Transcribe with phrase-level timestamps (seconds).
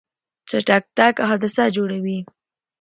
[0.49, 2.19] چټک تګ حادثه جوړوي.